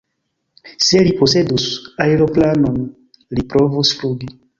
Se 0.85 1.01
li 1.07 1.11
posedus 1.19 1.65
aeroplanon, 2.05 2.79
li 3.37 3.45
provus 3.53 3.93
flugi. 4.01 4.31